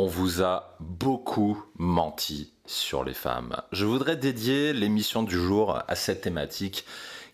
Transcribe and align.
on 0.00 0.06
vous 0.06 0.44
a 0.44 0.76
beaucoup 0.78 1.60
menti 1.76 2.52
sur 2.66 3.02
les 3.02 3.14
femmes. 3.14 3.56
Je 3.72 3.84
voudrais 3.84 4.16
dédier 4.16 4.72
l'émission 4.72 5.24
du 5.24 5.34
jour 5.34 5.82
à 5.88 5.96
cette 5.96 6.20
thématique 6.20 6.84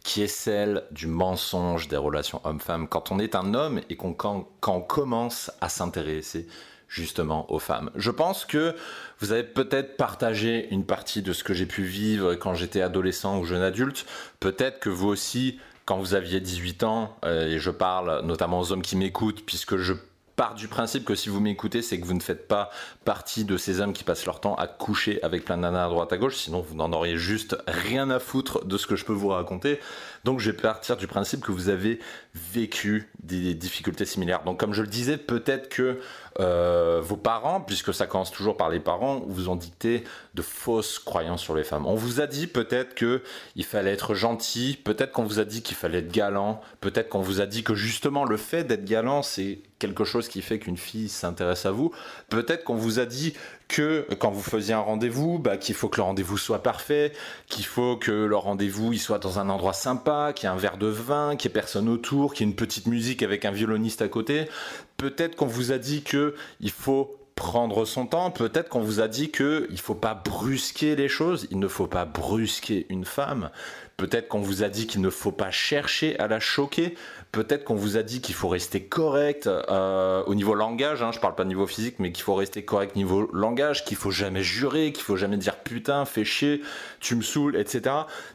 qui 0.03 0.23
est 0.23 0.29
celle 0.29 0.85
du 0.91 1.07
mensonge 1.07 1.89
des 1.89 1.99
relations 1.99 2.41
hommes-femmes 2.45 2.89
quand 2.89 3.13
on 3.13 3.19
est 3.19 3.35
un 3.35 3.53
homme 3.53 3.83
et 3.91 3.97
qu'on, 3.97 4.15
quand, 4.15 4.81
commence 4.81 5.51
à 5.61 5.69
s'intéresser 5.69 6.49
justement 6.89 7.53
aux 7.53 7.59
femmes. 7.59 7.91
Je 7.97 8.11
pense 8.11 8.47
que 8.47 8.75
vous 9.19 9.33
avez 9.33 9.45
peut-être 9.45 9.99
partagé 9.99 10.67
une 10.71 10.87
partie 10.87 11.21
de 11.21 11.35
ce 11.35 11.45
que 11.45 11.53
j'ai 11.53 11.67
pu 11.67 11.83
vivre 11.83 12.35
quand 12.35 12.55
j'étais 12.55 12.81
adolescent 12.81 13.39
ou 13.39 13.45
jeune 13.45 13.63
adulte. 13.63 14.07
Peut-être 14.41 14.81
que 14.81 14.89
vous 14.89 15.09
aussi, 15.09 15.59
quand 15.85 15.99
vous 15.99 16.15
aviez 16.15 16.41
18 16.41 16.83
ans, 16.85 17.15
euh, 17.27 17.49
et 17.49 17.59
je 17.59 17.71
parle 17.71 18.25
notamment 18.25 18.59
aux 18.59 18.73
hommes 18.73 18.81
qui 18.81 18.97
m'écoutent, 18.97 19.45
puisque 19.45 19.77
je 19.77 19.93
part 20.37 20.55
du 20.55 20.69
principe 20.69 21.05
que 21.05 21.15
si 21.15 21.29
vous 21.29 21.41
m'écoutez, 21.41 21.83
c'est 21.83 22.01
que 22.01 22.07
vous 22.07 22.15
ne 22.15 22.21
faites 22.21 22.49
pas 22.49 22.71
partie 23.05 23.45
de 23.45 23.57
ces 23.57 23.81
hommes 23.81 23.93
qui 23.93 24.05
passent 24.05 24.27
leur 24.27 24.41
temps 24.41 24.55
à 24.57 24.67
coucher 24.67 25.23
avec 25.23 25.45
plein 25.45 25.59
de 25.59 25.65
à 25.65 25.89
droite 25.89 26.13
à 26.13 26.17
gauche, 26.17 26.37
sinon 26.37 26.61
vous 26.61 26.75
n'en 26.75 26.93
auriez 26.93 27.17
juste 27.17 27.57
rien 27.67 28.11
à 28.11 28.19
foutre 28.19 28.65
de 28.65 28.77
ce 28.77 28.87
que 28.87 28.97
je 28.97 29.05
peux 29.05 29.13
vous 29.13 29.29
raconter. 29.29 29.81
Donc 30.25 30.41
je 30.41 30.51
vais 30.51 30.57
partir 30.57 30.97
du 30.97 31.07
principe 31.07 31.41
que 31.41 31.53
vous 31.53 31.69
avez 31.69 32.01
vécu 32.35 33.09
des 33.25 33.55
difficultés 33.55 34.05
similaires. 34.05 34.43
Donc 34.45 34.61
comme 34.61 34.75
je 34.75 34.83
le 34.83 34.89
disais, 34.89 35.17
peut-être 35.17 35.69
que 35.69 35.99
euh, 36.41 37.01
vos 37.03 37.17
parents, 37.17 37.61
puisque 37.61 37.95
ça 37.95 38.07
commence 38.07 38.31
toujours 38.31 38.57
par 38.57 38.69
les 38.69 38.81
parents, 38.81 39.23
vous 39.27 39.49
ont 39.49 39.57
dicté 39.57 40.05
de 40.35 40.43
fausses 40.43 40.99
croyances 40.99 41.43
sur 41.43 41.55
les 41.55 41.65
femmes. 41.65 41.87
On 41.87 41.95
vous 41.95 42.21
a 42.21 42.27
dit 42.27 42.47
peut-être 42.47 42.95
que 42.95 43.23
il 43.57 43.65
fallait 43.65 43.93
être 43.93 44.15
gentil, 44.15 44.79
peut-être 44.83 45.13
qu'on 45.13 45.25
vous 45.25 45.39
a 45.39 45.45
dit 45.45 45.63
qu'il 45.63 45.77
fallait 45.77 45.99
être 45.99 46.13
galant, 46.13 46.61
peut-être 46.81 47.09
qu'on 47.09 47.23
vous 47.23 47.41
a 47.41 47.47
dit 47.47 47.63
que 47.63 47.75
justement 47.75 48.25
le 48.25 48.37
fait 48.37 48.65
d'être 48.65 48.85
galant, 48.85 49.23
c'est 49.23 49.61
quelque 49.79 50.05
chose 50.05 50.29
qui 50.29 50.43
fait 50.43 50.59
qu'une 50.59 50.77
fille 50.77 51.09
s'intéresse 51.09 51.67
à 51.67 51.71
vous. 51.71 51.93
Peut-être 52.29 52.65
qu'on 52.65 52.75
vous 52.75 52.99
a 52.99 53.07
dit 53.07 53.35
que 53.69 54.07
quand 54.19 54.31
vous 54.31 54.43
faisiez 54.43 54.75
un 54.75 54.81
rendez-vous, 54.81 55.39
bah, 55.39 55.57
qu'il 55.57 55.75
faut 55.75 55.89
que 55.89 55.97
le 55.97 56.03
rendez-vous 56.03 56.37
soit 56.37 56.63
parfait, 56.63 57.13
qu'il 57.49 57.65
faut 57.65 57.97
que 57.97 58.13
le 58.13 58.37
rendez-vous 58.37 58.93
il 58.93 58.99
soit 58.99 59.19
dans 59.19 59.39
un 59.39 59.49
endroit 59.49 59.73
sympa, 59.73 60.33
qu'il 60.35 60.49
y 60.49 60.53
ait 60.53 60.55
un 60.55 60.59
verre 60.59 60.79
de 60.79 60.87
vin, 60.87 61.37
qu'il 61.37 61.51
y 61.51 61.53
ait 61.53 61.55
personne 61.55 61.89
autour, 61.89 62.35
qu'il 62.35 62.47
y 62.47 62.49
ait 62.49 62.53
une 62.53 62.57
petite 62.57 62.87
musique 62.87 63.23
avec 63.23 63.45
un 63.45 63.51
violoniste 63.51 64.03
à 64.03 64.09
côté. 64.09 64.49
Peut-être 64.97 65.37
qu'on 65.37 65.47
vous 65.47 65.73
a 65.73 65.79
dit 65.79 66.03
que 66.03 66.35
il 66.61 66.71
faut 66.71 67.19
prendre 67.35 67.85
son 67.85 68.07
temps. 68.07 68.31
Peut-être 68.31 68.69
qu'on 68.69 68.81
vous 68.81 69.01
a 69.01 69.09
dit 69.09 69.31
que 69.31 69.67
il 69.71 69.81
faut 69.81 69.95
pas 69.95 70.15
brusquer 70.15 70.97
les 70.97 71.09
choses. 71.09 71.47
Il 71.51 71.59
ne 71.59 71.69
faut 71.69 71.87
pas 71.87 72.05
brusquer 72.05 72.87
une 72.89 73.05
femme. 73.05 73.51
Peut-être 73.97 74.29
qu'on 74.29 74.41
vous 74.41 74.63
a 74.63 74.69
dit 74.69 74.87
qu'il 74.87 75.01
ne 75.01 75.11
faut 75.11 75.33
pas 75.33 75.51
chercher 75.51 76.19
à 76.19 76.27
la 76.27 76.41
choquer. 76.41 76.97
Peut-être 77.35 77.65
qu'on 77.65 77.75
vous 77.75 77.97
a 77.97 78.05
dit 78.05 78.21
qu'il 78.21 78.37
faut 78.37 78.47
rester 78.47 78.85
correct 78.85 79.49
euh, 79.49 80.23
au 80.27 80.37
niveau 80.37 80.55
langage, 80.55 81.03
hein, 81.03 81.11
je 81.11 81.19
parle 81.19 81.35
pas 81.35 81.45
niveau 81.45 81.67
physique, 81.67 81.97
mais 81.99 82.13
qu'il 82.13 82.23
faut 82.23 82.37
rester 82.37 82.65
correct 82.65 82.95
niveau 82.95 83.29
langage, 83.33 83.85
qu'il 83.85 83.97
faut 83.97 84.13
jamais 84.13 84.45
jurer, 84.45 84.93
qu'il 84.93 85.03
faut 85.03 85.17
jamais 85.17 85.37
dire 85.37 85.57
putain, 85.57 86.05
fais 86.05 86.25
chier, 86.25 86.63
tu 87.01 87.17
me 87.17 87.23
saoules, 87.23 87.57
etc. 87.57 87.93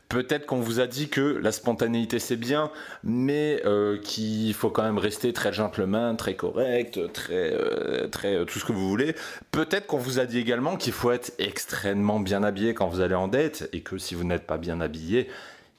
Peut-être 0.09 0.45
qu'on 0.45 0.59
vous 0.59 0.81
a 0.81 0.87
dit 0.87 1.07
que 1.07 1.21
la 1.21 1.53
spontanéité 1.53 2.19
c'est 2.19 2.35
bien, 2.35 2.71
mais 3.05 3.61
euh, 3.65 3.97
qu'il 3.99 4.53
faut 4.53 4.69
quand 4.69 4.83
même 4.83 4.97
rester 4.97 5.31
très 5.31 5.53
gentleman, 5.53 6.17
très 6.17 6.35
correct, 6.35 6.99
très, 7.13 7.53
euh, 7.53 8.09
très 8.09 8.45
tout 8.45 8.59
ce 8.59 8.65
que 8.65 8.73
vous 8.73 8.89
voulez. 8.89 9.15
Peut-être 9.51 9.87
qu'on 9.87 9.97
vous 9.97 10.19
a 10.19 10.25
dit 10.25 10.39
également 10.39 10.75
qu'il 10.75 10.91
faut 10.91 11.11
être 11.11 11.31
extrêmement 11.39 12.19
bien 12.19 12.43
habillé 12.43 12.73
quand 12.73 12.89
vous 12.89 12.99
allez 12.99 13.15
en 13.15 13.29
dette 13.29 13.69
et 13.71 13.79
que 13.79 13.97
si 13.97 14.13
vous 14.13 14.25
n'êtes 14.25 14.45
pas 14.45 14.57
bien 14.57 14.81
habillé, 14.81 15.29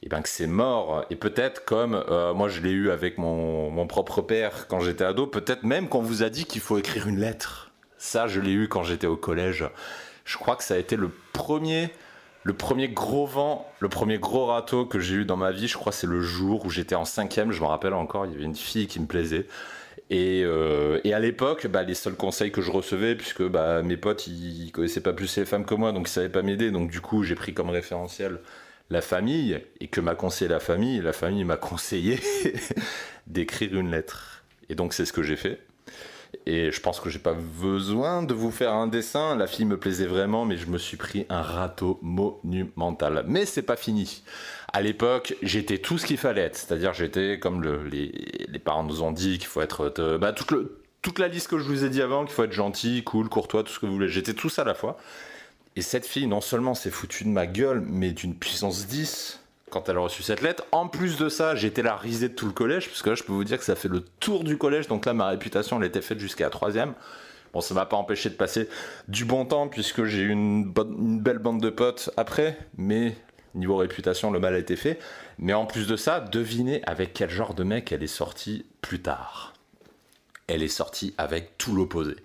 et 0.03 0.09
ben 0.09 0.23
que 0.23 0.29
c'est 0.29 0.47
mort. 0.47 1.05
Et 1.11 1.17
peut-être 1.17 1.65
comme 1.65 1.95
euh, 2.09 2.33
moi 2.35 2.49
je 2.49 2.61
l'ai 2.61 2.71
eu 2.71 2.91
avec 2.91 3.19
mon, 3.19 3.71
mon 3.71 3.87
propre 3.87 4.23
père 4.23 4.67
quand 4.69 4.81
j'étais 4.81 5.05
ado, 5.05 5.27
peut-être 5.27 5.63
même 5.63 5.89
qu'on 5.89 6.03
vous 6.03 6.23
a 6.23 6.31
dit 6.31 6.45
qu'il 6.45 6.61
faut 6.61 6.79
écrire 6.79 7.07
une 7.09 7.19
lettre. 7.19 7.71
Ça, 7.99 8.27
je 8.27 8.41
l'ai 8.41 8.53
eu 8.53 8.67
quand 8.67 8.83
j'étais 8.83 9.07
au 9.07 9.17
collège. 9.17 9.67
Je 10.25 10.39
crois 10.39 10.57
que 10.57 10.65
ça 10.65 10.75
a 10.75 10.79
été 10.79 10.97
le 10.97 11.11
premier, 11.35 11.91
le 12.45 12.55
premier 12.55 12.89
gros 12.89 13.27
vent, 13.27 13.71
le 13.79 13.91
premier 13.91 14.19
gros 14.19 14.47
râteau 14.47 14.87
que 14.87 15.01
j'ai 15.01 15.17
eu 15.17 15.25
dans 15.27 15.37
ma 15.37 15.51
vie. 15.51 15.69
Je 15.69 15.77
crois 15.77 15.93
que 15.93 15.99
c'est 15.99 16.07
le 16.07 16.23
jour 16.23 16.65
où 16.65 16.71
j'étais 16.71 16.95
en 16.95 17.05
cinquième. 17.05 17.53
Je 17.53 17.61
me 17.61 17.67
rappelle 17.67 17.93
encore, 17.93 18.25
il 18.25 18.33
y 18.33 18.35
avait 18.37 18.45
une 18.45 18.57
fille 18.57 18.87
qui 18.87 19.01
me 19.01 19.07
plaisait. 19.07 19.47
Et, 20.09 20.43
euh, 20.45 20.99
à 21.05 21.19
l'époque, 21.19 21.67
bah, 21.67 21.83
les 21.83 21.95
seuls 21.95 22.15
conseils 22.15 22.51
que 22.51 22.63
je 22.63 22.71
recevais, 22.71 23.15
puisque 23.17 23.43
bah, 23.43 23.83
mes 23.83 23.99
potes, 23.99 24.27
ils, 24.27 24.65
ils 24.65 24.73
connaissaient 24.73 25.03
pas 25.03 25.13
plus 25.13 25.37
les 25.37 25.45
femmes 25.45 25.67
que 25.67 25.75
moi, 25.75 25.93
donc 25.93 26.09
ils 26.09 26.13
savaient 26.13 26.31
pas 26.31 26.43
m'aider. 26.43 26.71
Donc 26.71 26.91
du 26.91 27.03
coup, 27.03 27.23
j'ai 27.23 27.35
pris 27.35 27.53
comme 27.53 27.69
référentiel 27.69 28.39
la 28.91 29.01
famille 29.01 29.61
et 29.81 29.87
que 29.87 30.01
m'a 30.01 30.15
conseillé 30.15 30.49
la 30.49 30.61
famille, 30.61 31.01
la 31.01 31.13
famille 31.13 31.45
m'a 31.45 31.57
conseillé 31.57 32.21
d'écrire 33.27 33.77
une 33.77 33.91
lettre. 33.91 34.43
Et 34.69 34.75
donc 34.75 34.93
c'est 34.93 35.05
ce 35.05 35.13
que 35.13 35.23
j'ai 35.23 35.37
fait. 35.37 35.61
Et 36.47 36.71
je 36.71 36.81
pense 36.81 37.01
que 37.01 37.11
j'ai 37.11 37.19
pas 37.19 37.35
besoin 37.35 38.23
de 38.23 38.35
vous 38.35 38.51
faire 38.51 38.73
un 38.73 38.87
dessin. 38.87 39.37
La 39.37 39.47
fille 39.47 39.65
me 39.65 39.77
plaisait 39.77 40.07
vraiment, 40.07 40.45
mais 40.45 40.57
je 40.57 40.67
me 40.67 40.79
suis 40.79 40.97
pris 40.97 41.27
un 41.29 41.43
râteau 41.43 41.99
monumental. 42.03 43.25
Mais 43.27 43.47
c'est 43.47 43.63
pas 43.63 43.77
fini. 43.77 44.23
À 44.73 44.81
l'époque, 44.81 45.35
j'étais 45.43 45.79
tout 45.79 45.99
ce 45.99 46.07
qu'il 46.07 46.19
fallait 46.19 46.43
être. 46.43 46.57
C'est-à-dire, 46.57 46.95
j'étais 46.95 47.39
comme 47.41 47.65
les, 47.65 48.59
parents 48.65 48.85
nous 48.85 49.03
ont 49.03 49.13
dit 49.13 49.39
qu'il 49.39 49.49
faut 49.49 49.61
être. 49.61 49.93
Euh, 49.99 50.19
bah, 50.19 50.33
toute, 50.33 50.53
toute 51.03 51.19
la 51.19 51.29
liste 51.29 51.49
que 51.49 51.59
je 51.59 51.65
vous 51.65 51.85
ai 51.85 51.91
dit 51.91 52.01
avant, 52.01 52.25
qu'il 52.25 52.35
faut 52.35 52.45
être 52.45 52.53
gentil, 52.53 53.03
cool, 53.03 53.29
courtois, 53.29 53.65
tout 53.65 53.73
ce 53.73 53.81
que 53.81 53.87
vous 53.87 53.95
voulez. 53.95 54.09
J'étais 54.09 54.35
tout 54.35 54.49
ça 54.49 54.63
à 54.63 54.65
la 54.65 54.75
fois. 54.75 54.99
Et 55.77 55.83
cette 55.83 56.07
fille, 56.07 56.27
non 56.27 56.41
seulement 56.41 56.75
s'est 56.75 56.91
foutue 56.91 57.25
de 57.25 57.29
ma 57.29 57.47
gueule, 57.47 57.83
mais 57.87 58.13
d'une 58.13 58.35
puissance 58.35 58.87
10 58.87 59.41
quand 59.71 59.89
elle 59.89 59.97
a 59.97 60.01
reçu 60.01 60.23
cette 60.23 60.43
lettre. 60.43 60.65
En 60.73 60.89
plus 60.89 61.17
de 61.17 61.29
ça, 61.29 61.55
j'étais 61.55 61.83
la 61.83 61.97
risée 61.97 62.29
de 62.29 62.35
tout 62.35 62.47
le 62.47 62.53
collège, 62.53 62.89
parce 62.89 63.03
que 63.03 63.11
là, 63.11 63.15
je 63.15 63.23
peux 63.23 63.33
vous 63.33 63.45
dire 63.45 63.59
que 63.59 63.65
ça 63.65 63.77
fait 63.77 63.89
le 63.89 64.01
tour 64.01 64.45
du 64.45 64.59
collège. 64.59 64.89
Donc 64.89 65.07
là, 65.07 65.15
ma 65.15 65.29
réputation, 65.29 65.81
elle 65.81 65.87
était 65.87 66.03
faite 66.03 66.19
jusqu'à 66.19 66.45
la 66.45 66.51
troisième. 66.51 66.95
Bon, 67.53 67.61
ça 67.61 67.75
m'a 67.75 67.87
pas 67.87 67.97
empêché 67.97 68.31
de 68.31 68.35
passer 68.35 68.69
du 69.09 69.25
bon 69.25 69.45
temps, 69.45 69.69
puisque 69.69 70.05
j'ai 70.05 70.23
eu 70.23 70.31
une, 70.31 70.73
une, 70.77 71.21
belle 71.21 71.39
bande 71.39 71.61
de 71.61 71.71
potes 71.71 72.11
après, 72.17 72.59
mais 72.77 73.17
niveau 73.55 73.77
réputation, 73.77 74.31
le 74.31 74.39
mal 74.39 74.55
a 74.55 74.59
été 74.59 74.77
fait. 74.77 74.99
Mais 75.39 75.53
en 75.53 75.67
plus 75.67 75.87
de 75.87 75.97
ça, 75.97 76.21
devinez 76.21 76.83
avec 76.85 77.13
quel 77.13 77.31
genre 77.31 77.55
de 77.55 77.65
mec 77.65 77.91
elle 77.93 78.03
est 78.03 78.09
sortie 78.09 78.67
plus 78.83 79.01
tard. 79.01 79.55
Elle 80.47 80.63
est 80.63 80.69
sortie 80.69 81.15
avec 81.17 81.59
tout 81.59 81.75
l'opposé. 81.75 82.17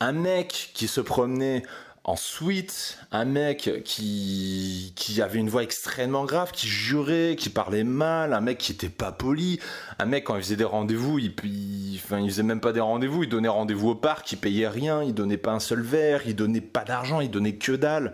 Un 0.00 0.12
mec 0.12 0.70
qui 0.74 0.88
se 0.88 1.00
promenait 1.00 1.62
Ensuite, 2.10 2.98
un 3.12 3.24
mec 3.24 3.70
qui, 3.84 4.92
avait 5.22 5.38
une 5.38 5.48
voix 5.48 5.62
extrêmement 5.62 6.24
grave, 6.24 6.50
qui 6.50 6.66
jurait, 6.66 7.36
qui 7.38 7.50
parlait 7.50 7.84
mal, 7.84 8.32
un 8.32 8.40
mec 8.40 8.58
qui 8.58 8.72
était 8.72 8.88
pas 8.88 9.12
poli, 9.12 9.60
un 10.00 10.06
mec 10.06 10.24
quand 10.24 10.34
il 10.34 10.42
faisait 10.42 10.56
des 10.56 10.64
rendez-vous, 10.64 11.20
il, 11.20 12.00
faisait 12.00 12.42
même 12.42 12.58
pas 12.58 12.72
des 12.72 12.80
rendez-vous, 12.80 13.22
il 13.22 13.28
donnait 13.28 13.46
rendez-vous 13.46 13.90
au 13.90 13.94
parc, 13.94 14.32
il 14.32 14.38
payait 14.38 14.66
rien, 14.66 15.04
il 15.04 15.14
donnait 15.14 15.36
pas 15.36 15.52
un 15.52 15.60
seul 15.60 15.82
verre, 15.82 16.22
il 16.26 16.34
donnait 16.34 16.60
pas 16.60 16.82
d'argent, 16.82 17.20
il 17.20 17.30
donnait 17.30 17.54
que 17.54 17.70
dalle. 17.70 18.12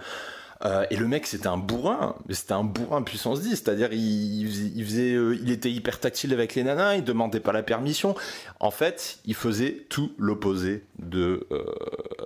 Euh, 0.66 0.84
et 0.90 0.96
le 0.96 1.08
mec, 1.08 1.26
c'était 1.26 1.46
un 1.46 1.56
bourrin, 1.56 2.16
c'était 2.28 2.52
un 2.52 2.64
bourrin 2.64 3.02
puissance 3.02 3.40
10, 3.40 3.50
c'est-à-dire 3.50 3.88
euh, 3.92 5.38
il 5.42 5.50
était 5.50 5.70
hyper 5.70 6.00
tactile 6.00 6.34
avec 6.34 6.54
les 6.54 6.64
nanas, 6.64 6.96
il 6.96 7.04
demandait 7.04 7.40
pas 7.40 7.52
la 7.52 7.62
permission. 7.62 8.14
En 8.60 8.70
fait, 8.70 9.20
il 9.24 9.34
faisait 9.34 9.86
tout 9.88 10.12
l'opposé 10.18 10.84
de, 10.98 11.46
euh, 11.50 11.64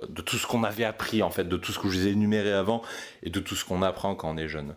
de 0.07 0.21
tout 0.21 0.37
ce 0.37 0.47
qu'on 0.47 0.63
avait 0.63 0.85
appris, 0.85 1.21
en 1.21 1.29
fait, 1.29 1.45
de 1.45 1.57
tout 1.57 1.71
ce 1.71 1.79
que 1.79 1.89
je 1.89 1.99
vous 1.99 2.07
ai 2.07 2.11
énuméré 2.11 2.51
avant 2.51 2.81
et 3.23 3.29
de 3.29 3.39
tout 3.39 3.55
ce 3.55 3.65
qu'on 3.65 3.81
apprend 3.81 4.15
quand 4.15 4.29
on 4.29 4.37
est 4.37 4.47
jeune. 4.47 4.75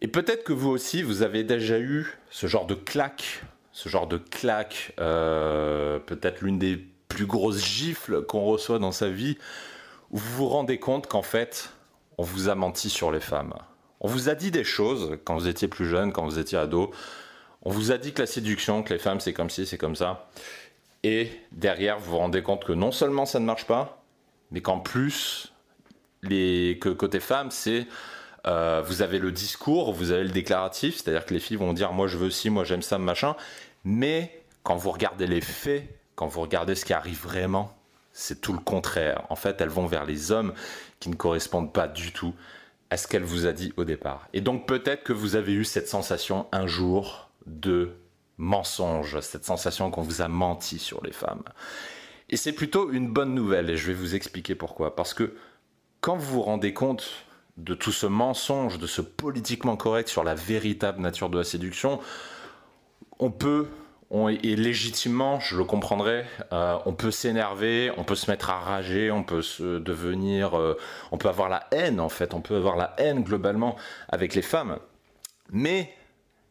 Et 0.00 0.08
peut-être 0.08 0.44
que 0.44 0.52
vous 0.52 0.70
aussi, 0.70 1.02
vous 1.02 1.22
avez 1.22 1.44
déjà 1.44 1.78
eu 1.78 2.18
ce 2.30 2.46
genre 2.46 2.66
de 2.66 2.74
claque, 2.74 3.42
ce 3.72 3.88
genre 3.88 4.06
de 4.06 4.18
claque, 4.18 4.92
peut-être 4.96 6.42
l'une 6.42 6.58
des 6.58 6.76
plus 7.08 7.26
grosses 7.26 7.64
gifles 7.64 8.22
qu'on 8.22 8.42
reçoit 8.44 8.78
dans 8.78 8.92
sa 8.92 9.08
vie, 9.08 9.38
où 10.10 10.18
vous 10.18 10.36
vous 10.36 10.48
rendez 10.48 10.78
compte 10.78 11.06
qu'en 11.06 11.22
fait, 11.22 11.70
on 12.18 12.22
vous 12.22 12.48
a 12.48 12.54
menti 12.54 12.90
sur 12.90 13.10
les 13.10 13.20
femmes. 13.20 13.54
On 14.00 14.08
vous 14.08 14.28
a 14.28 14.34
dit 14.34 14.50
des 14.50 14.64
choses 14.64 15.18
quand 15.24 15.34
vous 15.34 15.48
étiez 15.48 15.68
plus 15.68 15.86
jeune, 15.86 16.12
quand 16.12 16.24
vous 16.24 16.38
étiez 16.38 16.58
ado. 16.58 16.92
On 17.62 17.70
vous 17.70 17.90
a 17.90 17.98
dit 17.98 18.12
que 18.12 18.20
la 18.20 18.26
séduction, 18.26 18.82
que 18.82 18.92
les 18.92 18.98
femmes 18.98 19.20
c'est 19.20 19.32
comme 19.32 19.48
ci, 19.48 19.64
c'est 19.64 19.78
comme 19.78 19.96
ça. 19.96 20.28
Et 21.02 21.30
derrière, 21.52 21.98
vous 21.98 22.12
vous 22.12 22.18
rendez 22.18 22.42
compte 22.42 22.64
que 22.64 22.72
non 22.72 22.92
seulement 22.92 23.24
ça 23.24 23.40
ne 23.40 23.46
marche 23.46 23.64
pas, 23.64 24.03
mais 24.54 24.62
qu'en 24.62 24.78
plus, 24.78 25.52
côté 26.80 27.18
femme, 27.18 27.50
c'est 27.50 27.88
euh, 28.46 28.82
vous 28.86 29.02
avez 29.02 29.18
le 29.18 29.32
discours, 29.32 29.92
vous 29.92 30.12
avez 30.12 30.22
le 30.22 30.30
déclaratif, 30.30 30.94
c'est-à-dire 30.94 31.26
que 31.26 31.34
les 31.34 31.40
filles 31.40 31.56
vont 31.56 31.72
dire 31.72 31.92
moi 31.92 32.06
je 32.06 32.16
veux 32.16 32.30
ci, 32.30 32.50
moi 32.50 32.62
j'aime 32.62 32.80
ça, 32.80 32.96
machin. 32.96 33.34
Mais 33.82 34.44
quand 34.62 34.76
vous 34.76 34.92
regardez 34.92 35.26
les 35.26 35.40
faits, 35.40 35.88
quand 36.14 36.28
vous 36.28 36.40
regardez 36.40 36.76
ce 36.76 36.84
qui 36.84 36.92
arrive 36.92 37.20
vraiment, 37.20 37.76
c'est 38.12 38.40
tout 38.40 38.52
le 38.52 38.60
contraire. 38.60 39.26
En 39.28 39.34
fait, 39.34 39.60
elles 39.60 39.68
vont 39.68 39.86
vers 39.86 40.04
les 40.04 40.30
hommes 40.30 40.54
qui 41.00 41.08
ne 41.08 41.16
correspondent 41.16 41.72
pas 41.72 41.88
du 41.88 42.12
tout 42.12 42.32
à 42.90 42.96
ce 42.96 43.08
qu'elle 43.08 43.24
vous 43.24 43.46
a 43.46 43.52
dit 43.52 43.72
au 43.76 43.82
départ. 43.82 44.28
Et 44.34 44.40
donc 44.40 44.68
peut-être 44.68 45.02
que 45.02 45.12
vous 45.12 45.34
avez 45.34 45.52
eu 45.52 45.64
cette 45.64 45.88
sensation 45.88 46.46
un 46.52 46.68
jour 46.68 47.28
de 47.46 47.90
mensonge, 48.38 49.18
cette 49.18 49.44
sensation 49.44 49.90
qu'on 49.90 50.02
vous 50.02 50.22
a 50.22 50.28
menti 50.28 50.78
sur 50.78 51.02
les 51.04 51.12
femmes. 51.12 51.42
Et 52.30 52.36
c'est 52.36 52.52
plutôt 52.52 52.90
une 52.90 53.08
bonne 53.08 53.34
nouvelle, 53.34 53.70
et 53.70 53.76
je 53.76 53.86
vais 53.86 53.94
vous 53.94 54.14
expliquer 54.14 54.54
pourquoi. 54.54 54.96
Parce 54.96 55.14
que 55.14 55.34
quand 56.00 56.16
vous 56.16 56.34
vous 56.34 56.42
rendez 56.42 56.72
compte 56.72 57.26
de 57.56 57.74
tout 57.74 57.92
ce 57.92 58.06
mensonge, 58.06 58.78
de 58.78 58.86
ce 58.86 59.00
politiquement 59.00 59.76
correct 59.76 60.08
sur 60.08 60.24
la 60.24 60.34
véritable 60.34 61.00
nature 61.00 61.30
de 61.30 61.38
la 61.38 61.44
séduction, 61.44 62.00
on 63.18 63.30
peut 63.30 63.68
et 64.42 64.54
légitimement, 64.54 65.40
je 65.40 65.56
le 65.56 65.64
comprendrais, 65.64 66.24
euh, 66.52 66.78
on 66.86 66.92
peut 66.92 67.10
s'énerver, 67.10 67.90
on 67.96 68.04
peut 68.04 68.14
se 68.14 68.30
mettre 68.30 68.50
à 68.50 68.60
rager, 68.60 69.10
on 69.10 69.24
peut 69.24 69.42
se 69.42 69.78
devenir, 69.78 70.56
euh, 70.56 70.78
on 71.10 71.18
peut 71.18 71.28
avoir 71.28 71.48
la 71.48 71.66
haine 71.72 71.98
en 71.98 72.08
fait, 72.08 72.32
on 72.32 72.40
peut 72.40 72.54
avoir 72.54 72.76
la 72.76 72.94
haine 72.98 73.24
globalement 73.24 73.76
avec 74.08 74.34
les 74.34 74.42
femmes. 74.42 74.78
Mais 75.50 75.92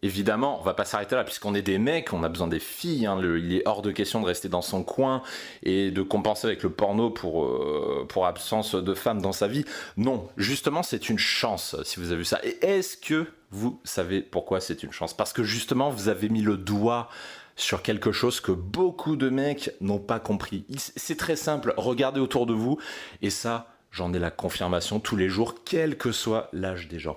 évidemment, 0.03 0.59
on 0.59 0.63
va 0.63 0.75
pas 0.75 0.85
s'arrêter 0.85 1.15
là 1.15 1.23
puisqu'on 1.23 1.55
est 1.55 1.63
des 1.63 1.79
mecs, 1.79 2.13
on 2.13 2.23
a 2.23 2.29
besoin 2.29 2.47
des 2.47 2.59
filles. 2.59 3.07
Hein, 3.07 3.19
il 3.23 3.55
est 3.55 3.67
hors 3.67 3.81
de 3.81 3.91
question 3.91 4.21
de 4.21 4.27
rester 4.27 4.50
dans 4.50 4.61
son 4.61 4.83
coin 4.83 5.23
et 5.63 5.89
de 5.89 6.03
compenser 6.03 6.45
avec 6.45 6.61
le 6.61 6.69
porno 6.69 7.09
pour 7.09 7.45
euh, 7.45 8.05
pour 8.07 8.27
absence 8.27 8.75
de 8.75 8.94
femmes 8.94 9.21
dans 9.21 9.31
sa 9.31 9.47
vie. 9.47 9.65
Non, 9.97 10.27
justement, 10.38 10.83
c'est 10.83 11.09
une 11.09 11.17
chance 11.17 11.75
si 11.83 12.00
vous 12.00 12.11
avez 12.11 12.17
vu 12.17 12.25
ça. 12.25 12.39
Et 12.44 12.57
est-ce 12.61 12.97
que 12.97 13.25
vous 13.50 13.79
savez 13.83 14.21
pourquoi 14.21 14.59
c'est 14.59 14.83
une 14.83 14.91
chance? 14.91 15.15
Parce 15.15 15.33
que 15.33 15.44
justement, 15.44 15.89
vous 15.89 16.09
avez 16.09 16.29
mis 16.29 16.41
le 16.41 16.57
doigt 16.57 17.09
sur 17.55 17.81
quelque 17.81 18.11
chose 18.11 18.39
que 18.39 18.51
beaucoup 18.51 19.15
de 19.15 19.29
mecs 19.29 19.71
n'ont 19.79 20.00
pas 20.00 20.19
compris. 20.19 20.65
C'est 20.77 21.17
très 21.17 21.35
simple, 21.35 21.73
regardez 21.77 22.19
autour 22.19 22.45
de 22.47 22.53
vous, 22.53 22.79
et 23.21 23.29
ça, 23.29 23.67
j'en 23.91 24.11
ai 24.11 24.19
la 24.19 24.31
confirmation 24.31 25.00
tous 25.00 25.15
les 25.15 25.29
jours, 25.29 25.55
quel 25.63 25.97
que 25.97 26.11
soit 26.11 26.50
l'âge 26.51 26.88
des 26.88 26.97
gens. 26.97 27.15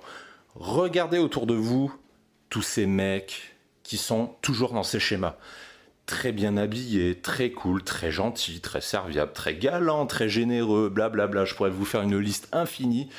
Regardez 0.53 1.17
autour 1.17 1.47
de 1.47 1.55
vous 1.55 1.91
tous 2.49 2.61
ces 2.61 2.85
mecs 2.85 3.55
qui 3.83 3.97
sont 3.97 4.35
toujours 4.41 4.73
dans 4.73 4.83
ces 4.83 4.99
schémas. 4.99 5.35
Très 6.05 6.31
bien 6.31 6.55
habillés, 6.57 7.19
très 7.19 7.51
cool, 7.51 7.83
très 7.83 8.11
gentils, 8.11 8.61
très 8.61 8.81
serviables, 8.81 9.33
très 9.33 9.55
galants, 9.55 10.05
très 10.05 10.29
généreux, 10.29 10.89
blablabla. 10.89 11.27
Bla 11.27 11.41
bla. 11.41 11.45
Je 11.45 11.55
pourrais 11.55 11.69
vous 11.69 11.85
faire 11.85 12.01
une 12.01 12.17
liste 12.17 12.47
infinie. 12.53 13.09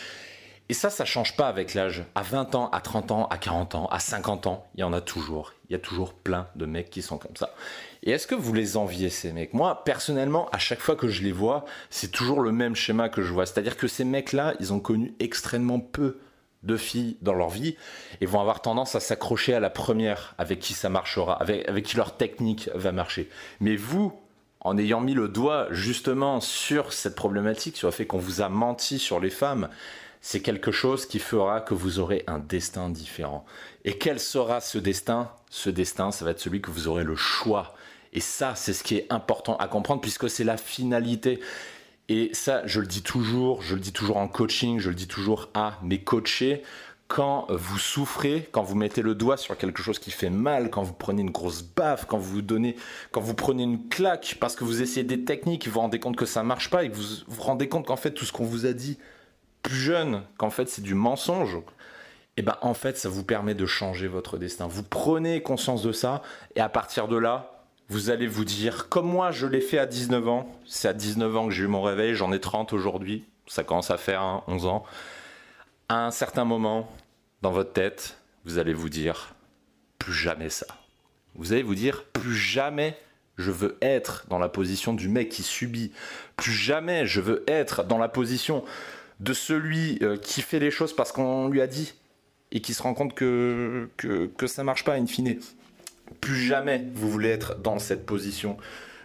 Et 0.71 0.75
ça, 0.75 0.91
ça 0.91 1.07
change 1.07 1.35
pas 1.35 1.49
avec 1.49 1.73
l'âge. 1.73 2.05
À 2.15 2.23
20 2.23 2.55
ans, 2.55 2.69
à 2.71 2.81
30 2.83 3.11
ans, 3.11 3.27
à 3.29 3.39
40 3.39 3.75
ans, 3.75 3.87
à 3.87 4.01
50 4.01 4.47
ans, 4.47 4.67
il 4.75 4.81
y 4.81 4.85
en 4.85 4.93
a 4.93 5.01
toujours. 5.01 5.55
Il 5.69 5.73
y 5.73 5.77
a 5.77 5.79
toujours 5.79 6.13
plein 6.13 6.47
de 6.57 6.67
mecs 6.67 6.91
qui 6.91 7.01
sont 7.01 7.17
comme 7.17 7.37
ça. 7.37 7.55
Et 8.03 8.11
est-ce 8.11 8.27
que 8.27 8.35
vous 8.35 8.53
les 8.53 8.77
enviez, 8.77 9.09
ces 9.09 9.33
mecs? 9.33 9.55
Moi, 9.55 9.83
personnellement, 9.85 10.49
à 10.51 10.59
chaque 10.59 10.81
fois 10.81 10.95
que 10.95 11.09
je 11.09 11.23
les 11.23 11.33
vois, 11.33 11.65
c'est 11.89 12.11
toujours 12.11 12.41
le 12.41 12.53
même 12.53 12.77
schéma 12.77 13.09
que 13.09 13.23
je 13.23 13.33
vois. 13.33 13.47
C'est-à-dire 13.47 13.79
que 13.79 13.89
ces 13.89 14.05
mecs-là, 14.05 14.55
ils 14.61 14.75
ont 14.75 14.81
connu 14.81 15.15
extrêmement 15.21 15.81
peu 15.81 16.19
de 16.69 16.76
filles 16.76 17.17
dans 17.23 17.35
leur 17.35 17.49
vie 17.49 17.76
et 18.20 18.26
vont 18.26 18.41
avoir 18.41 18.62
tendance 18.62 18.94
à 18.94 19.00
s'accrocher 19.00 19.55
à 19.55 19.61
la 19.61 19.70
première 19.70 20.35
avec 20.38 20.61
qui 20.61 20.75
ça 20.75 20.88
marchera, 20.88 21.35
avec, 21.43 21.69
avec 21.69 21.85
qui 21.85 21.97
leur 21.97 22.17
technique 22.17 22.70
va 22.75 22.93
marcher. 22.93 23.29
Mais 23.59 23.75
vous, 23.75 24.12
en 24.61 24.79
ayant 24.79 25.00
mis 25.00 25.15
le 25.15 25.29
doigt 25.29 25.67
justement 25.70 26.41
sur 26.41 26.93
cette 26.93 27.17
problématique, 27.17 27.76
sur 27.76 27.88
le 27.88 27.93
fait 27.93 28.06
qu'on 28.06 28.19
vous 28.19 28.41
a 28.41 28.49
menti 28.49 29.00
sur 29.00 29.19
les 29.19 29.31
femmes, 29.31 29.69
c'est 30.20 30.41
quelque 30.41 30.73
chose 30.73 31.06
qui 31.06 31.19
fera 31.19 31.61
que 31.61 31.75
vous 31.75 31.99
aurez 31.99 32.25
un 32.26 32.38
destin 32.38 32.91
différent. 32.91 33.44
Et 33.85 33.99
quel 33.99 34.20
sera 34.20 34.61
ce 34.61 34.79
destin? 34.79 35.31
Ce 35.50 35.70
destin, 35.70 36.11
ça 36.11 36.25
va 36.25 36.32
être 36.32 36.41
celui 36.41 36.61
que 36.61 36.70
vous 36.70 36.88
aurez 36.88 37.05
le 37.05 37.17
choix. 37.17 37.75
Et 38.12 38.20
ça, 38.20 38.55
c'est 38.55 38.73
ce 38.73 38.82
qui 38.82 38.97
est 38.97 39.06
important 39.11 39.56
à 39.56 39.69
comprendre 39.69 40.00
puisque 40.00 40.29
c'est 40.29 40.44
la 40.44 40.56
finalité. 40.56 41.41
Et 42.08 42.31
ça, 42.32 42.66
je 42.66 42.81
le 42.81 42.87
dis 42.87 43.02
toujours, 43.02 43.60
je 43.62 43.75
le 43.75 43.81
dis 43.81 43.93
toujours 43.93 44.16
en 44.16 44.28
coaching, 44.28 44.78
je 44.78 44.88
le 44.88 44.94
dis 44.94 45.08
toujours 45.08 45.50
à 45.55 45.78
mes 45.82 46.02
coachés. 46.02 46.62
Quand 47.06 47.46
vous 47.50 47.78
souffrez, 47.78 48.49
quand 48.52 48.62
vous 48.62 48.75
mettez 48.75 49.00
le 49.00 49.14
doigt 49.14 49.38
sur 49.38 49.56
quelque 49.56 49.82
chose 49.82 49.99
qui 49.99 50.10
fait 50.10 50.28
mal, 50.28 50.70
quand 50.70 50.82
vous 50.82 50.93
prenez 50.93 51.22
une 51.22 51.31
grosse 51.31 51.62
baffe, 51.62 52.05
quand 52.06 52.19
vous 52.19 52.43
donnez, 52.43 52.76
quand 53.12 53.20
vous 53.22 53.34
prenez 53.34 53.62
une 53.62 53.88
claque 53.88 54.37
parce 54.40 54.56
que 54.56 54.64
vous 54.64 54.82
essayez 54.82 55.05
des 55.05 55.25
techniques, 55.25 55.66
vous 55.66 55.75
vous 55.75 55.81
rendez 55.81 56.00
compte 56.00 56.16
que 56.16 56.26
ça 56.26 56.43
marche 56.43 56.69
pas 56.69 56.84
et 56.84 56.90
que 56.90 56.96
vous 56.96 57.25
vous 57.26 57.43
rendez 57.43 57.69
compte 57.69 57.87
qu'en 57.87 57.96
fait 57.96 58.10
tout 58.10 58.26
ce 58.26 58.32
qu'on 58.32 58.44
vous 58.44 58.66
a 58.66 58.75
dit 58.75 58.99
plus 59.62 59.76
jeune 59.76 60.22
qu'en 60.37 60.50
fait 60.50 60.69
c'est 60.69 60.82
du 60.82 60.94
mensonge, 60.94 61.56
et 61.56 62.40
eh 62.40 62.43
ben 62.43 62.56
en 62.60 62.75
fait 62.75 62.99
ça 62.99 63.08
vous 63.08 63.25
permet 63.25 63.55
de 63.55 63.64
changer 63.64 64.06
votre 64.06 64.37
destin. 64.37 64.66
Vous 64.66 64.82
prenez 64.82 65.43
conscience 65.43 65.82
de 65.82 65.93
ça 65.93 66.20
et 66.56 66.60
à 66.60 66.69
partir 66.69 67.08
de 67.08 67.16
là, 67.16 67.57
vous 67.88 68.11
allez 68.11 68.26
vous 68.26 68.44
dire 68.44 68.88
comme 68.88 69.06
moi 69.08 69.31
je 69.31 69.46
l'ai 69.46 69.61
fait 69.61 69.79
à 69.79 69.87
19 69.87 70.29
ans, 70.29 70.61
c'est 70.67 70.88
à 70.88 70.93
19 70.93 71.37
ans 71.37 71.49
que 71.49 71.55
j'ai 71.55 71.64
eu 71.64 71.69
mon 71.69 71.82
réveil, 71.82 72.14
j'en 72.14 72.32
ai 72.32 72.40
30 72.40 72.73
aujourd'hui, 72.73 73.25
ça 73.46 73.64
commence 73.64 73.90
à 73.90 73.96
faire 73.96 74.43
11 74.46 74.67
ans. 74.67 74.85
À 75.88 76.06
un 76.06 76.11
certain 76.11 76.44
moment 76.44 76.90
dans 77.40 77.50
votre 77.50 77.73
tête, 77.73 78.19
vous 78.44 78.58
allez 78.58 78.75
vous 78.75 78.90
dire 78.90 79.35
plus 79.99 80.12
jamais 80.12 80.50
ça. 80.50 80.67
Vous 81.35 81.52
allez 81.52 81.62
vous 81.62 81.75
dire 81.75 82.05
plus 82.05 82.35
jamais 82.35 82.99
je 83.38 83.50
veux 83.50 83.79
être 83.81 84.26
dans 84.29 84.38
la 84.38 84.49
position 84.49 84.93
du 84.93 85.08
mec 85.08 85.29
qui 85.29 85.43
subit. 85.43 85.93
Plus 86.37 86.52
jamais 86.52 87.06
je 87.06 87.20
veux 87.20 87.44
être 87.46 87.84
dans 87.84 87.99
la 87.99 88.08
position 88.08 88.64
de 89.20 89.32
celui 89.32 89.99
euh, 90.02 90.17
qui 90.17 90.43
fait 90.43 90.58
les 90.58 90.70
choses 90.70 90.94
parce 90.94 91.12
qu'on 91.12 91.49
lui 91.49 91.61
a 91.61 91.67
dit 91.67 91.94
et 92.50 92.61
qui 92.61 92.75
se 92.75 92.82
rend 92.82 92.94
compte 92.94 93.14
que, 93.14 93.88
que, 93.96 94.26
que 94.26 94.46
ça 94.46 94.64
marche 94.64 94.84
pas 94.84 94.94
in 94.94 95.06
fine. 95.06 95.38
Plus 96.20 96.37
jamais 96.37 96.84
vous 96.94 97.10
voulez 97.10 97.28
être 97.28 97.58
dans 97.60 97.78
cette 97.78 98.06
position 98.06 98.56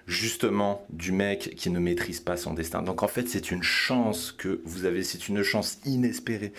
justement 0.05 0.85
du 0.89 1.11
mec 1.11 1.55
qui 1.55 1.69
ne 1.69 1.79
maîtrise 1.79 2.19
pas 2.19 2.37
son 2.37 2.53
destin. 2.53 2.81
Donc 2.81 3.03
en 3.03 3.07
fait 3.07 3.27
c'est 3.29 3.51
une 3.51 3.63
chance 3.63 4.31
que 4.31 4.61
vous 4.65 4.85
avez, 4.85 5.03
c'est 5.03 5.27
une 5.27 5.43
chance 5.43 5.79
inespérée 5.85 6.53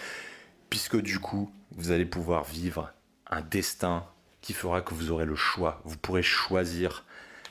puisque 0.71 1.01
du 1.01 1.19
coup 1.19 1.51
vous 1.77 1.91
allez 1.91 2.07
pouvoir 2.07 2.45
vivre 2.45 2.93
un 3.31 3.43
destin 3.43 4.05
qui 4.41 4.53
fera 4.53 4.81
que 4.81 4.95
vous 4.95 5.11
aurez 5.11 5.25
le 5.25 5.37
choix. 5.37 5.81
Vous 5.85 5.97
pourrez 5.97 6.23
choisir 6.23 7.05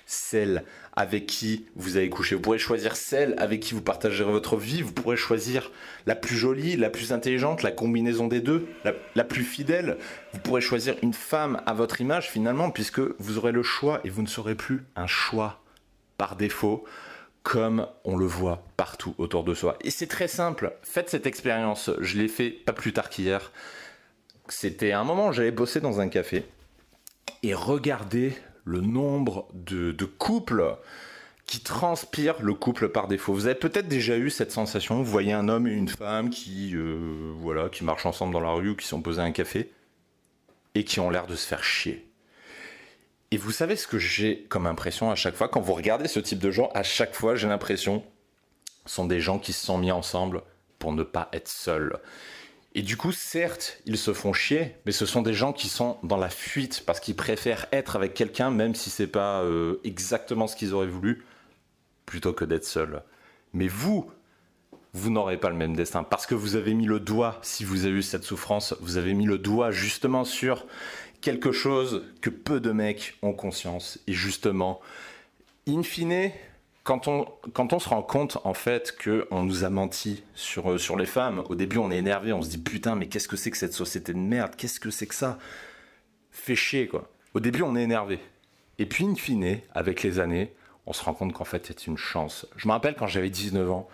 celle 0.05 0.63
avec 0.95 1.25
qui 1.25 1.65
vous 1.75 1.97
allez 1.97 2.09
coucher. 2.09 2.35
Vous 2.35 2.41
pourrez 2.41 2.57
choisir 2.57 2.95
celle 2.95 3.35
avec 3.37 3.59
qui 3.61 3.73
vous 3.73 3.81
partagerez 3.81 4.31
votre 4.31 4.57
vie. 4.57 4.81
Vous 4.81 4.91
pourrez 4.91 5.17
choisir 5.17 5.71
la 6.05 6.15
plus 6.15 6.35
jolie, 6.35 6.77
la 6.77 6.89
plus 6.89 7.11
intelligente, 7.13 7.63
la 7.63 7.71
combinaison 7.71 8.27
des 8.27 8.41
deux, 8.41 8.67
la, 8.83 9.23
plus 9.23 9.43
fidèle. 9.43 9.97
Vous 10.33 10.39
pourrez 10.39 10.61
choisir 10.61 10.95
une 11.01 11.13
femme 11.13 11.61
à 11.65 11.73
votre 11.73 12.01
image 12.01 12.29
finalement, 12.29 12.69
puisque 12.69 12.99
vous 12.99 13.37
aurez 13.37 13.51
le 13.51 13.63
choix 13.63 14.01
et 14.03 14.09
vous 14.09 14.21
ne 14.21 14.27
serez 14.27 14.55
plus 14.55 14.83
un 14.95 15.07
choix 15.07 15.61
par 16.17 16.35
défaut 16.35 16.83
comme 17.41 17.87
on 18.05 18.15
le 18.15 18.25
voit 18.25 18.63
partout 18.77 19.15
autour 19.17 19.43
de 19.43 19.53
soi. 19.53 19.77
Et 19.81 19.91
c'est 19.91 20.07
très 20.07 20.29
simple. 20.29 20.73
Faites 20.81 21.09
cette 21.09 21.27
expérience. 21.27 21.91
Je 21.99 22.17
l'ai 22.17 22.29
fait 22.29 22.49
pas 22.49 22.71
plus 22.71 22.93
tard 22.93 23.09
qu'hier. 23.09 23.51
C'était 24.47 24.91
un 24.91 25.03
moment 25.03 25.31
j'avais 25.31 25.51
bossé 25.51 25.79
dans 25.81 25.99
un 25.99 26.07
café 26.07 26.45
et 27.43 27.53
regardez 27.53 28.33
le 28.65 28.81
nombre 28.81 29.47
de, 29.53 29.93
couples 30.05 30.77
qui 31.45 31.59
transpirent 31.59 32.41
le 32.41 32.53
couple 32.53 32.89
par 32.89 33.07
défaut. 33.07 33.33
Vous 33.33 33.45
avez 33.45 33.55
peut-être 33.55 33.87
déjà 33.87 34.17
eu 34.17 34.29
cette 34.29 34.51
sensation, 34.51 34.97
vous 34.97 35.05
voyez 35.05 35.33
un 35.33 35.49
homme 35.49 35.67
et 35.67 35.73
une 35.73 35.89
femme 35.89 36.29
qui, 36.29 36.71
euh, 36.75 37.33
voilà, 37.39 37.69
qui 37.69 37.83
marchent 37.83 38.05
ensemble 38.05 38.33
dans 38.33 38.39
la 38.39 38.51
rue 38.51 38.69
ou 38.69 38.75
qui 38.75 38.87
sont 38.87 39.01
posés 39.01 39.21
à 39.21 39.25
un 39.25 39.31
café 39.31 39.71
et 40.75 40.83
qui 40.83 40.99
ont 40.99 41.09
l'air 41.09 41.27
de 41.27 41.35
se 41.35 41.45
faire 41.45 41.63
chier. 41.63 42.07
Et 43.31 43.37
vous 43.37 43.51
savez 43.51 43.75
ce 43.75 43.87
que 43.87 43.97
j'ai 43.97 44.45
comme 44.49 44.67
impression 44.67 45.11
à 45.11 45.15
chaque 45.15 45.35
fois? 45.35 45.49
Quand 45.49 45.59
vous 45.61 45.73
regardez 45.73 46.07
ce 46.07 46.19
type 46.19 46.39
de 46.39 46.51
gens, 46.51 46.69
à 46.73 46.83
chaque 46.83 47.15
fois 47.15 47.35
j'ai 47.35 47.47
l'impression 47.47 48.03
sont 48.85 49.05
des 49.05 49.19
gens 49.19 49.39
qui 49.39 49.53
se 49.53 49.65
sont 49.65 49.77
mis 49.77 49.91
ensemble 49.91 50.41
pour 50.79 50.93
ne 50.93 51.03
pas 51.03 51.29
être 51.33 51.47
seuls. 51.47 51.99
Et 52.75 52.81
du 52.81 52.97
coup, 52.97 53.11
certes, 53.11 53.79
ils 53.85 53.97
se 53.97 54.13
font 54.13 54.33
chier, 54.33 54.75
mais 54.85 54.91
ce 54.91 55.05
sont 55.05 55.21
des 55.21 55.33
gens 55.33 55.53
qui 55.53 55.69
sont 55.69 55.97
dans 56.01 56.17
la 56.17 56.29
fuite 56.29 56.83
parce 56.85 56.99
qu'ils 56.99 57.15
préfèrent 57.15 57.67
être 57.71 57.95
avec 57.95 58.15
quelqu'un, 58.15 58.49
même 58.49 58.73
si 58.73 58.89
c'est 58.89 59.07
pas 59.07 59.43
euh, 59.43 59.79
exactement 59.83 60.47
ce 60.47 60.55
qu'ils 60.55 60.73
auraient 60.73 60.87
voulu, 60.87 61.23
plutôt 62.07 62.33
que 62.33 62.45
d'être 62.45 62.65
seuls. 62.65 63.03
Mais 63.53 63.67
vous, 63.67 64.09
vous 64.93 65.11
n'aurez 65.11 65.37
pas 65.37 65.49
le 65.49 65.55
même 65.55 65.75
destin 65.75 66.03
parce 66.03 66.25
que 66.25 66.33
vous 66.33 66.55
avez 66.55 66.73
mis 66.73 66.87
le 66.87 66.99
doigt, 66.99 67.39
si 67.43 67.63
vous 67.63 67.85
avez 67.85 67.99
eu 67.99 68.01
cette 68.01 68.23
souffrance, 68.23 68.75
vous 68.79 68.97
avez 68.97 69.13
mis 69.13 69.25
le 69.25 69.37
doigt 69.37 69.69
justement 69.69 70.23
sur 70.23 70.65
quelque 71.21 71.51
chose 71.51 72.03
que 72.21 72.31
peu 72.31 72.59
de 72.59 72.71
mecs 72.71 73.17
ont 73.21 73.33
conscience. 73.33 73.99
Et 74.07 74.13
justement, 74.13 74.81
in 75.67 75.83
fine, 75.83 76.31
quand 76.83 77.07
on, 77.07 77.25
quand 77.53 77.73
on 77.73 77.79
se 77.79 77.89
rend 77.89 78.01
compte 78.01 78.37
en 78.43 78.53
fait 78.53 78.97
qu'on 79.01 79.43
nous 79.43 79.63
a 79.63 79.69
menti 79.69 80.23
sur, 80.35 80.71
euh, 80.71 80.77
sur 80.77 80.97
les 80.97 81.05
femmes, 81.05 81.43
au 81.49 81.55
début 81.55 81.77
on 81.77 81.91
est 81.91 81.97
énervé, 81.97 82.33
on 82.33 82.41
se 82.41 82.49
dit 82.49 82.57
putain 82.57 82.95
mais 82.95 83.07
qu'est-ce 83.07 83.27
que 83.27 83.37
c'est 83.37 83.51
que 83.51 83.57
cette 83.57 83.73
société 83.73 84.13
de 84.13 84.19
merde, 84.19 84.55
qu'est-ce 84.55 84.79
que 84.79 84.91
c'est 84.91 85.07
que 85.07 85.15
ça? 85.15 85.39
Fait 86.31 86.55
chier 86.55 86.87
quoi. 86.87 87.09
Au 87.33 87.39
début 87.39 87.61
on 87.61 87.75
est 87.75 87.83
énervé. 87.83 88.19
Et 88.79 88.85
puis 88.85 89.05
in 89.05 89.15
fine, 89.15 89.59
avec 89.73 90.03
les 90.03 90.19
années, 90.19 90.53
on 90.85 90.93
se 90.93 91.03
rend 91.03 91.13
compte 91.13 91.33
qu'en 91.33 91.45
fait 91.45 91.65
c'est 91.67 91.87
une 91.87 91.97
chance. 91.97 92.47
Je 92.57 92.67
me 92.67 92.73
rappelle 92.73 92.95
quand 92.95 93.07
j'avais 93.07 93.29
19 93.29 93.71
ans, 93.71 93.87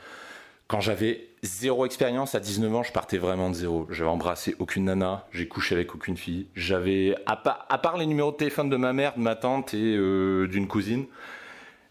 quand 0.67 0.81
j'avais 0.81 1.29
zéro 1.43 1.85
expérience 1.85 2.35
à 2.35 2.39
19 2.39 2.75
ans, 2.75 2.83
je 2.83 2.91
partais 2.91 3.17
vraiment 3.17 3.49
de 3.49 3.55
zéro. 3.55 3.87
J'avais 3.89 4.09
embrassé 4.09 4.55
aucune 4.59 4.85
nana, 4.85 5.27
j'ai 5.31 5.47
couché 5.47 5.75
avec 5.75 5.93
aucune 5.95 6.17
fille. 6.17 6.47
J'avais, 6.55 7.15
à, 7.25 7.35
part 7.35 7.97
les 7.97 8.05
numéros 8.05 8.31
de 8.31 8.37
téléphone 8.37 8.69
de 8.69 8.77
ma 8.77 8.93
mère, 8.93 9.15
de 9.15 9.21
ma 9.21 9.35
tante 9.35 9.73
et 9.73 9.95
euh, 9.95 10.47
d'une 10.47 10.67
cousine, 10.67 11.05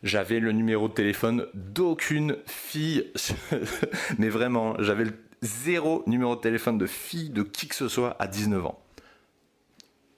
J'avais 0.03 0.39
le 0.39 0.53
numéro 0.53 0.89
de 0.89 0.95
téléphone 0.95 1.47
d'aucune 1.55 2.37
fille. 2.47 3.13
Mais 4.19 4.29
vraiment, 4.29 4.77
j'avais 4.79 5.07
zéro 5.43 6.05
numéro 6.07 6.37
de 6.37 6.41
téléphone 6.41 6.79
de 6.79 6.87
fille 6.87 7.31
de 7.31 7.43
qui 7.43 7.69
que 7.69 7.75
ce 7.75 7.89
soit 7.89 8.17
à 8.21 8.27
19 8.27 8.67
ans. 8.67 8.81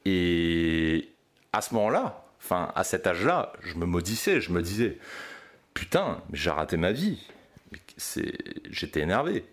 Et 0.05 1.11
à 1.53 1.63
ce 1.63 1.75
moment-là, 1.75 2.25
enfin 2.39 2.73
à 2.75 2.85
cet 2.85 3.07
âge-là, 3.07 3.53
je 3.63 3.75
me 3.75 3.87
maudissais, 3.87 4.41
je 4.41 4.53
me 4.53 4.63
disais, 4.63 4.99
putain, 5.75 6.23
j'ai 6.33 6.51
raté 6.51 6.77
ma 6.77 6.93
vie. 6.93 7.27
J'étais 8.71 9.01
énervé. 9.01 9.45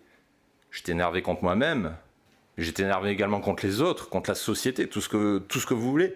J'étais 0.70 0.92
énervé 0.92 1.22
contre 1.22 1.42
moi-même. 1.42 1.96
J'étais 2.58 2.82
énervé 2.82 3.10
également 3.10 3.40
contre 3.40 3.64
les 3.64 3.80
autres, 3.80 4.08
contre 4.08 4.30
la 4.30 4.34
société, 4.34 4.88
tout 4.88 5.00
ce 5.00 5.08
que, 5.08 5.38
tout 5.38 5.60
ce 5.60 5.66
que 5.66 5.74
vous 5.74 5.90
voulez. 5.90 6.14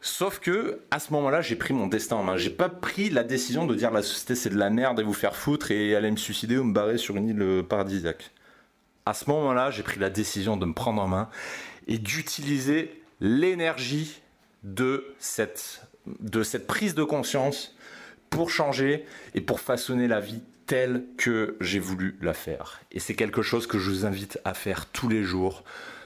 Sauf 0.00 0.38
que 0.38 0.80
à 0.90 1.00
ce 1.00 1.12
moment-là, 1.12 1.40
j'ai 1.40 1.56
pris 1.56 1.74
mon 1.74 1.86
destin 1.86 2.16
en 2.16 2.22
main. 2.22 2.36
J'ai 2.36 2.50
pas 2.50 2.68
pris 2.68 3.10
la 3.10 3.24
décision 3.24 3.66
de 3.66 3.74
dire 3.74 3.90
la 3.90 4.02
société 4.02 4.34
c'est 4.34 4.50
de 4.50 4.56
la 4.56 4.70
merde 4.70 5.00
et 5.00 5.02
vous 5.02 5.12
faire 5.12 5.34
foutre 5.34 5.70
et 5.70 5.96
aller 5.96 6.10
me 6.10 6.16
suicider 6.16 6.56
ou 6.56 6.64
me 6.64 6.72
barrer 6.72 6.98
sur 6.98 7.16
une 7.16 7.28
île 7.28 7.64
paradisiaque. 7.68 8.30
À 9.06 9.14
ce 9.14 9.28
moment-là, 9.30 9.70
j'ai 9.70 9.82
pris 9.82 9.98
la 9.98 10.10
décision 10.10 10.56
de 10.56 10.66
me 10.66 10.74
prendre 10.74 11.02
en 11.02 11.08
main 11.08 11.28
et 11.86 11.98
d'utiliser 11.98 13.02
l'énergie 13.20 14.20
de 14.62 15.14
cette, 15.18 15.82
de 16.20 16.42
cette 16.42 16.66
prise 16.66 16.94
de 16.94 17.04
conscience 17.04 17.76
pour 18.30 18.50
changer 18.50 19.04
et 19.34 19.40
pour 19.40 19.60
façonner 19.60 20.06
la 20.06 20.20
vie 20.20 20.42
telle 20.66 21.04
que 21.16 21.56
j'ai 21.60 21.78
voulu 21.78 22.18
la 22.20 22.34
faire. 22.34 22.80
Et 22.92 23.00
c'est 23.00 23.14
quelque 23.14 23.42
chose 23.42 23.66
que 23.66 23.78
je 23.78 23.90
vous 23.90 24.04
invite 24.04 24.38
à 24.44 24.54
faire 24.54 24.86
tous 24.86 25.08
les 25.08 25.22
jours 25.22 25.64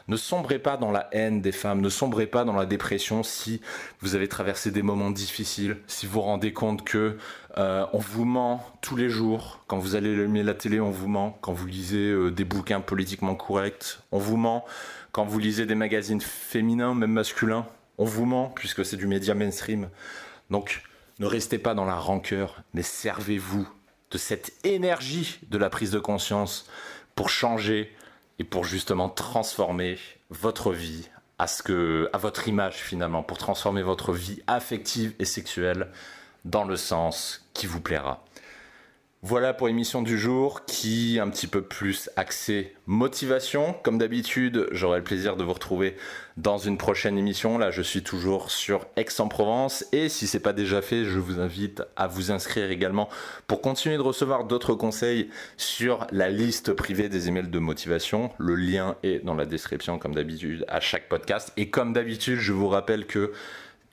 ne 0.08 0.16
sombrez 0.16 0.58
pas 0.58 0.76
dans 0.76 0.90
la 0.90 1.08
haine 1.12 1.40
des 1.40 1.52
femmes, 1.52 1.80
ne 1.80 1.88
sombrez 1.88 2.26
pas 2.26 2.44
dans 2.44 2.54
la 2.54 2.66
dépression 2.66 3.22
si 3.22 3.60
vous 4.00 4.14
avez 4.14 4.28
traversé 4.28 4.70
des 4.70 4.82
moments 4.82 5.10
difficiles, 5.10 5.78
si 5.86 6.06
vous 6.06 6.12
vous 6.12 6.20
rendez 6.22 6.52
compte 6.52 6.84
que 6.84 7.16
euh, 7.58 7.86
on 7.92 7.98
vous 7.98 8.24
ment 8.24 8.64
tous 8.80 8.96
les 8.96 9.08
jours. 9.08 9.60
Quand 9.66 9.78
vous 9.78 9.94
allez 9.94 10.12
allumer 10.12 10.42
la 10.42 10.54
télé, 10.54 10.80
on 10.80 10.90
vous 10.90 11.08
ment. 11.08 11.38
Quand 11.40 11.52
vous 11.52 11.66
lisez 11.66 12.10
euh, 12.10 12.30
des 12.30 12.44
bouquins 12.44 12.80
politiquement 12.80 13.34
corrects, 13.34 13.98
on 14.10 14.18
vous 14.18 14.36
ment. 14.36 14.64
Quand 15.12 15.24
vous 15.24 15.38
lisez 15.38 15.66
des 15.66 15.74
magazines 15.74 16.20
féminins, 16.20 16.94
même 16.94 17.12
masculins, 17.12 17.66
on 17.98 18.04
vous 18.04 18.24
ment 18.24 18.52
puisque 18.54 18.84
c'est 18.84 18.96
du 18.96 19.06
média 19.06 19.34
mainstream. 19.34 19.88
Donc, 20.50 20.82
ne 21.18 21.26
restez 21.26 21.58
pas 21.58 21.74
dans 21.74 21.84
la 21.84 21.94
rancœur, 21.94 22.62
mais 22.74 22.82
servez-vous 22.82 23.68
de 24.10 24.18
cette 24.18 24.52
énergie 24.64 25.40
de 25.48 25.58
la 25.58 25.70
prise 25.70 25.90
de 25.90 25.98
conscience 25.98 26.68
pour 27.14 27.28
changer, 27.28 27.92
et 28.38 28.44
pour 28.44 28.64
justement 28.64 29.08
transformer 29.08 29.98
votre 30.30 30.72
vie 30.72 31.08
à 31.38 31.46
ce 31.46 31.62
que 31.62 32.08
à 32.12 32.18
votre 32.18 32.48
image 32.48 32.76
finalement 32.76 33.22
pour 33.22 33.38
transformer 33.38 33.82
votre 33.82 34.12
vie 34.12 34.42
affective 34.46 35.14
et 35.18 35.24
sexuelle 35.24 35.88
dans 36.44 36.64
le 36.64 36.76
sens 36.76 37.46
qui 37.54 37.66
vous 37.66 37.80
plaira. 37.80 38.24
Voilà 39.24 39.54
pour 39.54 39.68
l'émission 39.68 40.02
du 40.02 40.18
jour 40.18 40.64
qui 40.64 41.16
est 41.16 41.20
un 41.20 41.30
petit 41.30 41.46
peu 41.46 41.62
plus 41.62 42.10
axée 42.16 42.74
motivation. 42.86 43.72
Comme 43.84 43.96
d'habitude, 43.96 44.66
j'aurai 44.72 44.98
le 44.98 45.04
plaisir 45.04 45.36
de 45.36 45.44
vous 45.44 45.52
retrouver 45.52 45.96
dans 46.36 46.58
une 46.58 46.76
prochaine 46.76 47.16
émission. 47.16 47.56
Là, 47.56 47.70
je 47.70 47.82
suis 47.82 48.02
toujours 48.02 48.50
sur 48.50 48.84
Aix-en-Provence 48.96 49.84
et 49.92 50.08
si 50.08 50.26
c'est 50.26 50.40
pas 50.40 50.52
déjà 50.52 50.82
fait, 50.82 51.04
je 51.04 51.20
vous 51.20 51.38
invite 51.38 51.84
à 51.94 52.08
vous 52.08 52.32
inscrire 52.32 52.68
également 52.72 53.08
pour 53.46 53.62
continuer 53.62 53.96
de 53.96 54.02
recevoir 54.02 54.42
d'autres 54.42 54.74
conseils 54.74 55.30
sur 55.56 56.04
la 56.10 56.28
liste 56.28 56.72
privée 56.72 57.08
des 57.08 57.28
emails 57.28 57.46
de 57.46 57.58
motivation. 57.60 58.32
Le 58.38 58.56
lien 58.56 58.96
est 59.04 59.24
dans 59.24 59.34
la 59.34 59.46
description 59.46 60.00
comme 60.00 60.16
d'habitude 60.16 60.64
à 60.66 60.80
chaque 60.80 61.08
podcast 61.08 61.52
et 61.56 61.70
comme 61.70 61.92
d'habitude, 61.92 62.40
je 62.40 62.52
vous 62.52 62.66
rappelle 62.66 63.06
que 63.06 63.30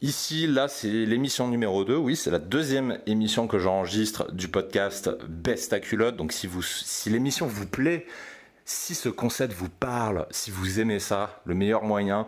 Ici, 0.01 0.47
là, 0.47 0.69
c'est 0.69 0.87
l'émission 0.87 1.49
numéro 1.49 1.83
2. 1.83 1.97
Oui, 1.97 2.15
c'est 2.15 2.31
la 2.31 2.39
deuxième 2.39 2.99
émission 3.05 3.47
que 3.47 3.59
j'enregistre 3.59 4.31
du 4.31 4.47
podcast 4.47 5.09
Best 5.27 5.73
à 5.73 5.81
culotte. 5.81 6.15
Donc, 6.15 6.31
si, 6.31 6.47
si 6.61 7.09
l'émission 7.09 7.47
vous 7.47 7.67
plaît, 7.67 8.05
si 8.63 8.95
ce 8.95 9.09
concept 9.09 9.51
vous 9.51 9.67
parle, 9.67 10.25
si 10.31 10.51
vous 10.51 10.79
aimez 10.79 10.99
ça, 10.99 11.41
le 11.43 11.53
meilleur 11.53 11.83
moyen 11.83 12.27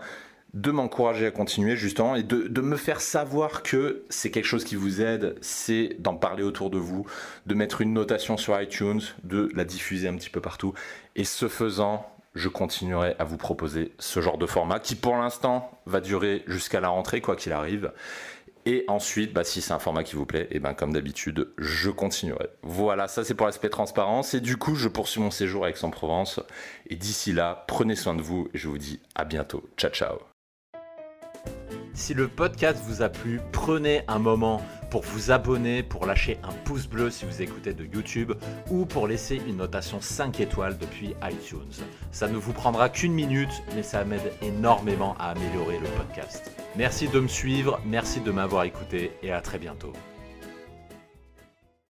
de 0.53 0.69
m'encourager 0.71 1.27
à 1.27 1.31
continuer 1.31 1.77
justement 1.77 2.15
et 2.15 2.23
de, 2.23 2.61
me 2.61 2.75
faire 2.75 2.99
savoir 2.99 3.63
que 3.63 4.03
c'est 4.09 4.31
quelque 4.31 4.45
chose 4.45 4.65
qui 4.65 4.75
vous 4.75 5.01
aide, 5.01 5.35
c'est 5.39 5.95
d'en 5.99 6.15
parler 6.15 6.43
autour 6.43 6.69
de 6.69 6.77
vous, 6.77 7.05
de 7.45 7.55
mettre 7.55 7.79
une 7.79 7.93
notation 7.93 8.35
sur 8.35 8.59
iTunes, 8.61 9.01
de 9.23 9.49
la 9.55 9.63
diffuser 9.63 10.09
un 10.09 10.15
petit 10.15 10.29
peu 10.29 10.41
partout. 10.41 10.73
Et 11.15 11.23
ce 11.23 11.47
faisant, 11.47 12.05
je 12.33 12.49
continuerai 12.49 13.15
à 13.19 13.23
vous 13.23 13.37
proposer 13.37 13.93
ce 13.99 14.21
genre 14.21 14.37
de 14.37 14.45
format 14.45 14.79
qui 14.79 14.95
pour 14.95 15.17
l'instant 15.17 15.71
va 15.85 16.01
durer 16.01 16.43
jusqu'à 16.47 16.79
la 16.79 16.89
rentrée 16.89 17.21
quoi 17.21 17.35
qu'il 17.35 17.51
arrive. 17.51 17.91
Et 18.65 18.85
ensuite, 18.87 19.33
bah, 19.33 19.43
si 19.43 19.61
c'est 19.61 19.73
un 19.73 19.79
format 19.79 20.03
qui 20.03 20.15
vous 20.15 20.25
plaît, 20.25 20.47
et 20.51 20.59
ben 20.59 20.73
comme 20.73 20.93
d'habitude, 20.93 21.49
je 21.57 21.89
continuerai. 21.89 22.49
Voilà, 22.61 23.07
ça 23.07 23.23
c'est 23.23 23.33
pour 23.33 23.47
l'aspect 23.47 23.69
transparence. 23.69 24.35
Et 24.35 24.39
du 24.39 24.57
coup, 24.57 24.75
je 24.75 24.87
poursuis 24.87 25.19
mon 25.19 25.31
séjour 25.31 25.65
à 25.65 25.69
Aix-en-Provence. 25.69 26.39
Et 26.87 26.95
d'ici 26.95 27.33
là, 27.33 27.65
prenez 27.67 27.95
soin 27.95 28.13
de 28.13 28.21
vous 28.21 28.49
et 28.53 28.57
je 28.57 28.67
vous 28.67 28.77
dis 28.77 28.99
à 29.15 29.25
bientôt. 29.25 29.67
Ciao 29.77 29.91
ciao. 29.91 30.19
Si 31.93 32.13
le 32.13 32.27
podcast 32.27 32.81
vous 32.85 33.01
a 33.01 33.09
plu, 33.09 33.41
prenez 33.51 34.03
un 34.07 34.19
moment 34.19 34.61
pour 34.91 35.01
vous 35.01 35.31
abonner, 35.31 35.81
pour 35.81 36.05
lâcher 36.05 36.37
un 36.43 36.51
pouce 36.51 36.85
bleu 36.85 37.09
si 37.09 37.25
vous 37.25 37.41
écoutez 37.41 37.73
de 37.73 37.85
YouTube 37.85 38.33
ou 38.69 38.85
pour 38.85 39.07
laisser 39.07 39.41
une 39.47 39.57
notation 39.57 40.01
5 40.01 40.39
étoiles 40.41 40.77
depuis 40.77 41.15
iTunes. 41.23 41.83
Ça 42.11 42.27
ne 42.27 42.37
vous 42.37 42.53
prendra 42.53 42.89
qu'une 42.89 43.13
minute, 43.13 43.63
mais 43.73 43.83
ça 43.83 44.03
m'aide 44.03 44.33
énormément 44.41 45.15
à 45.17 45.31
améliorer 45.31 45.79
le 45.79 45.87
podcast. 45.97 46.51
Merci 46.75 47.07
de 47.07 47.19
me 47.19 47.27
suivre, 47.27 47.79
merci 47.85 48.19
de 48.19 48.31
m'avoir 48.31 48.65
écouté 48.65 49.11
et 49.23 49.31
à 49.31 49.41
très 49.41 49.57
bientôt. 49.57 49.93